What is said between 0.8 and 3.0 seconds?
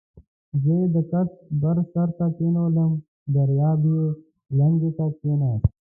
د کټ بر سر ته کېنولم،